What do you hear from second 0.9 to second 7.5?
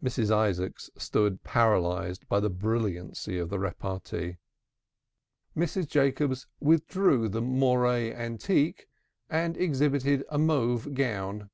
stood paralyzed by the brilliancy of the repartee. Mrs. Jacobs withdrew the